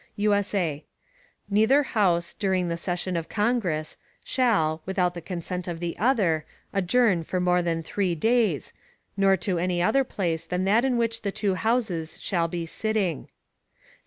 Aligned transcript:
[USA] 0.17 0.83
Neither 1.47 1.83
House, 1.83 2.33
during 2.33 2.69
the 2.69 2.75
Session 2.75 3.15
of 3.15 3.29
Congress, 3.29 3.97
shall, 4.23 4.81
without 4.87 5.13
the 5.13 5.21
Consent 5.21 5.67
of 5.67 5.79
the 5.79 5.95
other, 5.99 6.43
adjourn 6.73 7.21
for 7.21 7.39
more 7.39 7.61
than 7.61 7.83
three 7.83 8.15
days, 8.15 8.73
nor 9.15 9.37
to 9.37 9.59
any 9.59 9.79
other 9.79 10.03
Place 10.03 10.43
than 10.45 10.65
that 10.65 10.83
in 10.83 10.97
which 10.97 11.21
the 11.21 11.31
two 11.31 11.53
Houses 11.53 12.19
shall 12.19 12.47
be 12.47 12.65
sitting. 12.65 13.29